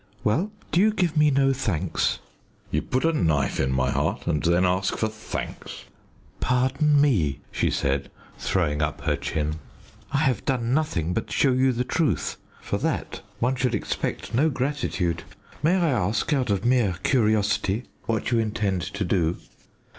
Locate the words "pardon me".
6.39-7.37